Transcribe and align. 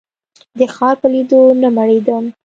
د 0.59 0.59
ښار 0.75 0.95
په 1.01 1.07
لیدو 1.13 1.41
نه 1.61 1.69
مړېدم. 1.77 2.25